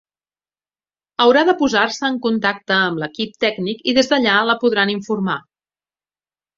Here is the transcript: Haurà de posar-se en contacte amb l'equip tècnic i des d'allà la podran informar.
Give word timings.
Haurà 1.25 1.43
de 1.49 1.55
posar-se 1.59 2.09
en 2.09 2.17
contacte 2.25 2.79
amb 2.79 3.05
l'equip 3.05 3.39
tècnic 3.47 3.87
i 3.93 3.97
des 4.01 4.13
d'allà 4.15 4.37
la 4.51 4.61
podran 4.67 4.97
informar. 4.99 5.41